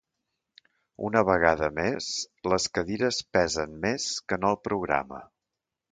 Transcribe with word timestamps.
Una 1.09 1.21
vegada 1.27 1.69
més, 1.75 2.09
les 2.53 2.67
cadires 2.79 3.21
pesen 3.39 3.77
més 3.85 4.11
que 4.33 4.41
no 4.45 4.55
el 4.57 4.63
programa. 4.71 5.25